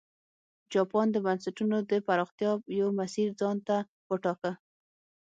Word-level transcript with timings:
جاپان 0.73 1.07
د 1.11 1.17
بنسټونو 1.25 1.77
د 1.91 1.93
پراختیا 2.07 2.51
یو 2.79 2.87
مسیر 2.99 3.27
ځان 3.39 3.57
ته 3.67 3.75
وټاکه. 4.09 4.51